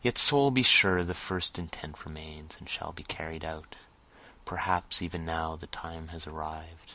[0.00, 3.76] Yet soul be sure the first intent remains, and shall be carried out,
[4.46, 6.94] Perhaps even now the time has arrived.